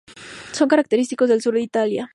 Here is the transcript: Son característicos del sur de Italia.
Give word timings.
Son 0.51 0.67
característicos 0.67 1.29
del 1.29 1.43
sur 1.43 1.53
de 1.53 1.61
Italia. 1.61 2.09